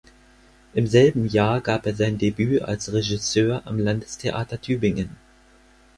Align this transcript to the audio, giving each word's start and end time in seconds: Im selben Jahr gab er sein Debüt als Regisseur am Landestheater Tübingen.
Im 0.73 0.87
selben 0.87 1.27
Jahr 1.27 1.61
gab 1.61 1.85
er 1.85 1.93
sein 1.93 2.17
Debüt 2.17 2.63
als 2.63 2.91
Regisseur 2.91 3.61
am 3.67 3.77
Landestheater 3.77 4.59
Tübingen. 4.59 5.15